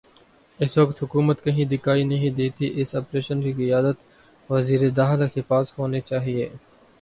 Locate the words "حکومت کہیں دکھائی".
1.03-2.03